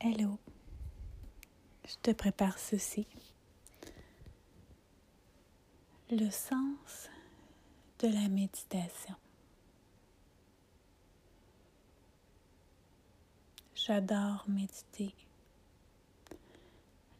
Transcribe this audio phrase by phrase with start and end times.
[0.00, 0.38] Hello,
[1.84, 3.04] je te prépare ceci.
[6.08, 7.08] Le sens
[7.98, 9.16] de la méditation.
[13.74, 15.12] J'adore méditer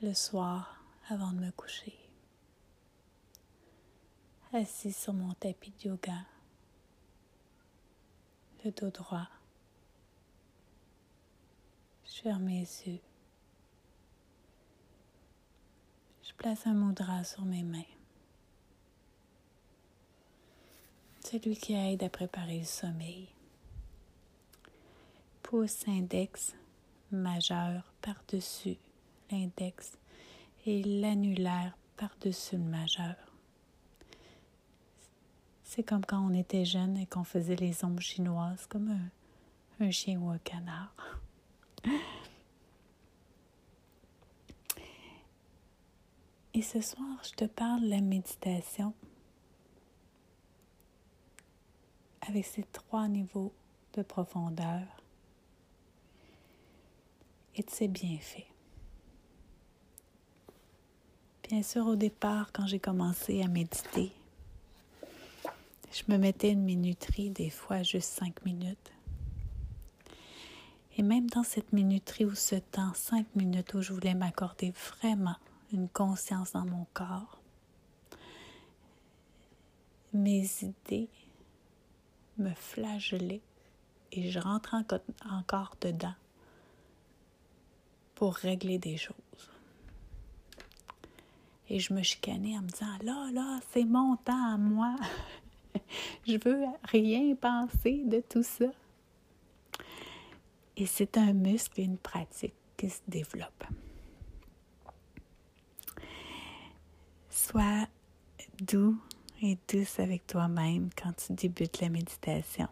[0.00, 1.98] le soir avant de me coucher.
[4.52, 6.24] Assis sur mon tapis de yoga,
[8.64, 9.28] le dos droit.
[12.18, 12.98] Je ferme mes yeux.
[16.24, 17.84] Je place un mudra sur mes mains.
[21.24, 23.28] Celui qui aide à préparer le sommeil.
[25.44, 26.56] Pouce index
[27.12, 28.78] majeur par-dessus
[29.30, 29.96] l'index
[30.66, 33.14] et l'annulaire par-dessus le majeur.
[35.62, 39.90] C'est comme quand on était jeune et qu'on faisait les ombres chinoises comme un, un
[39.92, 40.96] chien ou un canard.
[46.54, 48.92] Et ce soir, je te parle de la méditation
[52.22, 53.52] avec ses trois niveaux
[53.94, 54.82] de profondeur
[57.54, 58.46] et de ses bienfaits.
[61.48, 64.12] Bien sûr, au départ, quand j'ai commencé à méditer,
[65.90, 68.92] je me mettais une minuterie, des fois juste cinq minutes.
[70.98, 75.36] Et même dans cette minuterie ou ce temps, cinq minutes où je voulais m'accorder vraiment
[75.72, 77.40] une conscience dans mon corps,
[80.12, 81.08] mes idées
[82.36, 83.42] me flagellaient
[84.10, 84.78] et je rentrais
[85.30, 86.14] encore dedans
[88.16, 89.14] pour régler des choses.
[91.68, 94.96] Et je me chicanais en me disant, là, là, c'est mon temps à moi.
[96.26, 98.72] je veux rien penser de tout ça.
[100.80, 103.64] Et c'est un muscle et une pratique qui se développe.
[107.28, 107.88] Sois
[108.60, 108.96] doux
[109.42, 112.68] et douce avec toi-même quand tu débutes la méditation.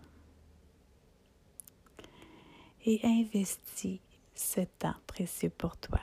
[2.84, 3.98] Et investis
[4.36, 6.00] ce temps précieux pour toi.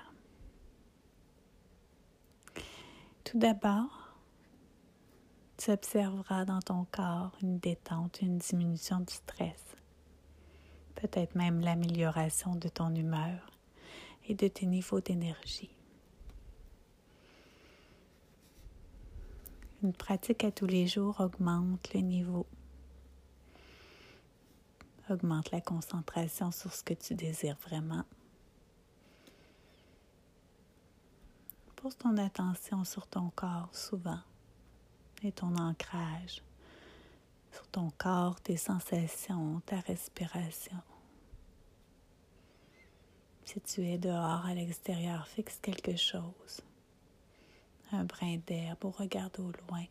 [3.23, 4.13] Tout d'abord,
[5.55, 9.63] tu observeras dans ton corps une détente, une diminution du stress,
[10.95, 13.51] peut-être même l'amélioration de ton humeur
[14.27, 15.69] et de tes niveaux d'énergie.
[19.83, 22.45] Une pratique à tous les jours augmente le niveau,
[25.09, 28.05] augmente la concentration sur ce que tu désires vraiment
[31.83, 34.21] Pose ton attention sur ton corps souvent
[35.21, 36.41] et ton ancrage,
[37.53, 40.77] sur ton corps, tes sensations, ta respiration.
[43.45, 46.61] Si tu es dehors à l'extérieur, fixe quelque chose,
[47.91, 49.85] un brin d'herbe ou regarde au loin.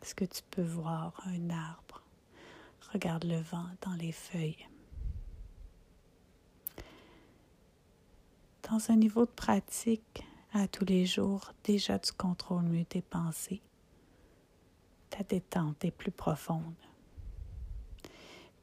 [0.00, 2.02] Est-ce que tu peux voir un arbre?
[2.92, 4.66] Regarde le vent dans les feuilles.
[8.70, 13.60] dans un niveau de pratique à tous les jours, déjà tu contrôles mieux tes pensées.
[15.10, 16.74] Ta détente est plus profonde.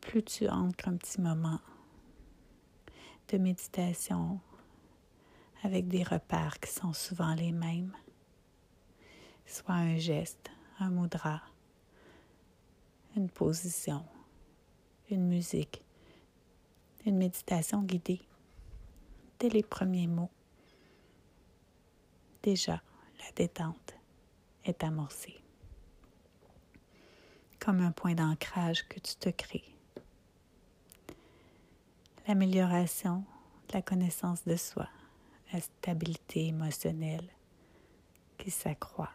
[0.01, 1.59] Plus tu ancres un petit moment
[3.27, 4.39] de méditation
[5.63, 7.93] avec des repères qui sont souvent les mêmes,
[9.45, 10.49] soit un geste,
[10.79, 11.41] un mudra,
[13.17, 14.05] une position,
[15.09, 15.83] une musique,
[17.05, 18.21] une méditation guidée
[19.39, 20.31] dès les premiers mots.
[22.43, 22.81] Déjà,
[23.19, 23.95] la détente
[24.63, 25.41] est amorcée.
[27.59, 29.63] Comme un point d'ancrage que tu te crées.
[32.27, 33.23] L'amélioration
[33.67, 34.87] de la connaissance de soi,
[35.53, 37.27] la stabilité émotionnelle
[38.37, 39.11] qui s'accroît.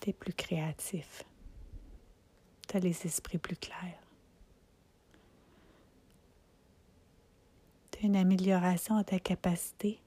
[0.00, 1.24] Tu es plus créatif.
[2.68, 4.00] Tu as les esprits plus clairs.
[8.02, 10.00] une amélioration à ta capacité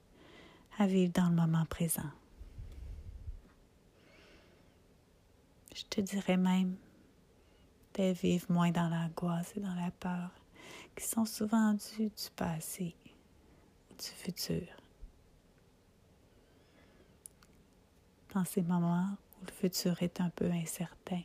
[0.78, 2.10] à vivre dans le moment présent.
[5.74, 6.76] Je te dirais même
[7.94, 10.30] de vivre moins dans l'angoisse et dans la peur,
[10.96, 12.96] qui sont souvent dues du passé
[13.90, 14.66] ou du futur.
[18.34, 21.22] Dans ces moments où le futur est un peu incertain,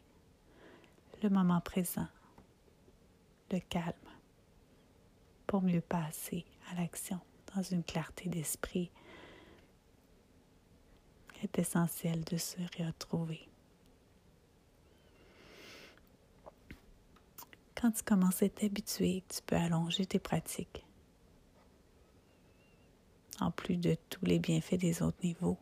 [1.24, 2.08] le moment présent,
[3.52, 3.94] le calme,
[5.48, 7.20] pour mieux passer à l'action
[7.56, 8.92] dans une clarté d'esprit
[11.42, 13.50] est essentiel de se retrouver.
[17.80, 20.86] Quand tu commences à t'habituer, tu peux allonger tes pratiques.
[23.40, 25.58] En plus de tous les bienfaits des autres niveaux.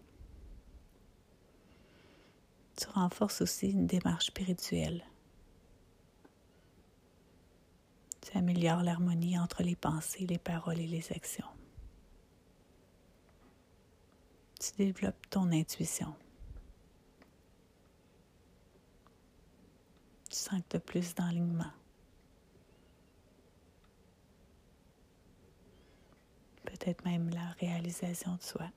[2.76, 5.04] Tu renforces aussi une démarche spirituelle.
[8.22, 11.46] Tu améliores l'harmonie entre les pensées, les paroles et les actions.
[14.60, 16.16] Tu développes ton intuition.
[20.32, 21.77] Tu sens que tu as plus d'enlignement.
[26.80, 28.70] Peut-être même la réalisation de soi.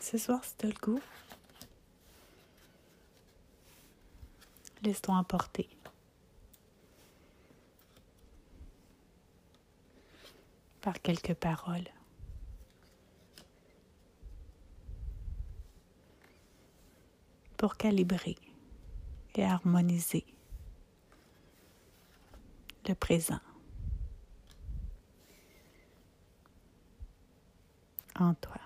[0.00, 1.00] Ce soir, si tu le goût,
[4.82, 5.68] Laisse-toi emporter.
[10.82, 11.88] par quelques paroles.
[17.56, 18.36] pour calibrer
[19.36, 20.26] et harmoniser
[22.88, 23.40] le présent
[28.18, 28.60] en toi.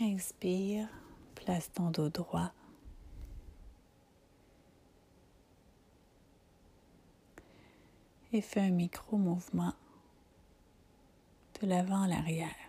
[0.00, 0.88] Inspire,
[1.34, 2.52] place ton dos droit.
[8.32, 9.74] Et fais un micro-mouvement
[11.60, 12.63] de l'avant à l'arrière.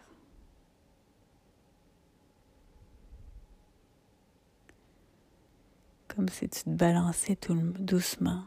[6.15, 8.43] Comme si tu te balançais tout doucement.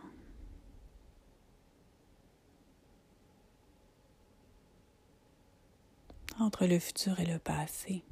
[6.40, 8.02] entre le futur et le passé.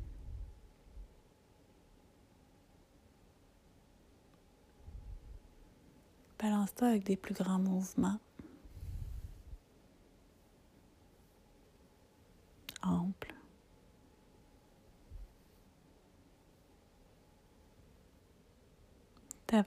[6.41, 8.19] Balance-toi avec des plus grands mouvements.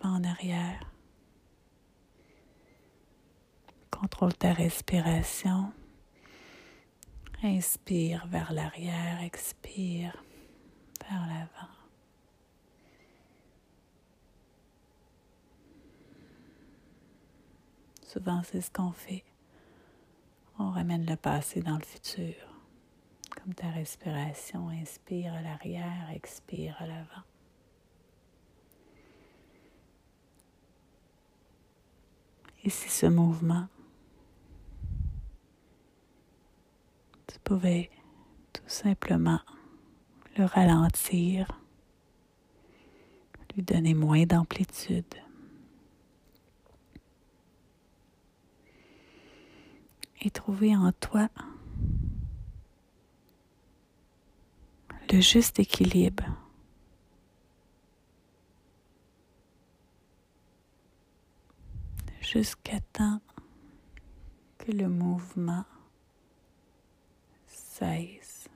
[0.02, 0.92] En arrière.
[3.92, 5.74] Contrôle ta respiration.
[7.44, 10.24] Inspire vers l'arrière, expire
[11.10, 11.74] vers l'avant.
[18.04, 19.24] Souvent, c'est ce qu'on fait.
[20.58, 22.36] On ramène le passé dans le futur.
[23.36, 27.29] Comme ta respiration, inspire à l'arrière, expire à l'avant.
[32.70, 33.68] Ce mouvement,
[37.28, 37.90] tu pouvais
[38.54, 39.40] tout simplement
[40.38, 41.48] le ralentir,
[43.56, 45.06] lui donner moins d'amplitude.
[50.22, 51.30] et trouver en toi
[55.12, 56.26] le juste équilibre.
[62.32, 63.22] Jusqu'à temps
[64.60, 65.66] que le mouvement
[67.48, 68.48] cesse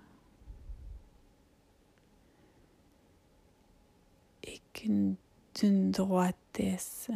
[4.44, 5.16] et qu'une
[5.56, 7.10] d'une droitesse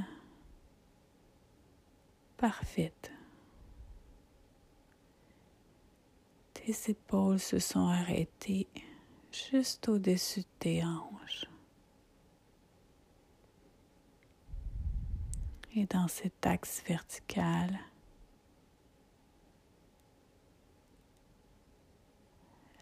[2.38, 3.12] parfaite
[6.56, 8.66] Tes épaules se sont arrêtées
[9.32, 11.46] juste au-dessus de tes hanches.
[15.80, 17.78] Et dans cet axe vertical,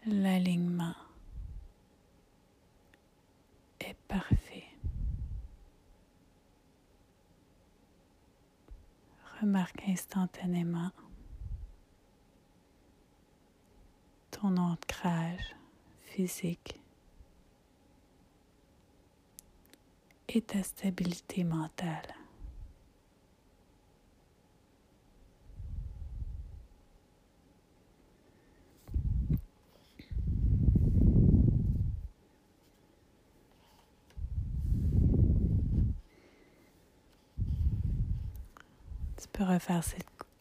[0.06, 0.94] l'alignement
[3.80, 4.64] est parfait.
[9.42, 10.90] Remarque instantanément
[14.30, 15.54] ton ancrage
[16.00, 16.80] physique
[20.30, 22.25] et ta stabilité mentale.
[39.20, 39.82] Tu peux refaire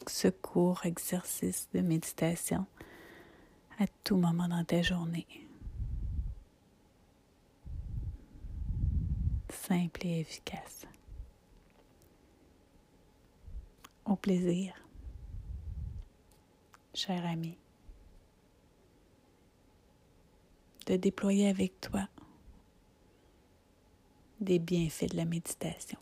[0.07, 2.65] ce court exercice de méditation
[3.79, 5.27] à tout moment dans ta journée.
[9.49, 10.85] Simple et efficace.
[14.05, 14.73] Au plaisir,
[16.93, 17.57] cher ami,
[20.85, 22.07] de déployer avec toi
[24.39, 25.97] des bienfaits de la méditation.